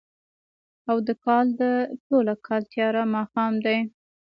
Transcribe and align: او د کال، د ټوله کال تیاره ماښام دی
او 0.89 0.97
د 1.07 1.09
کال، 1.25 1.45
د 1.61 1.63
ټوله 2.05 2.33
کال 2.47 2.61
تیاره 2.71 3.03
ماښام 3.15 3.53
دی 3.65 3.77